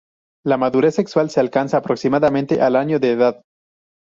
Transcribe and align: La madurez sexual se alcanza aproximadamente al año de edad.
La 0.43 0.57
madurez 0.57 0.95
sexual 0.95 1.29
se 1.29 1.39
alcanza 1.39 1.77
aproximadamente 1.77 2.59
al 2.59 2.75
año 2.75 2.99
de 2.99 3.11
edad. 3.11 3.43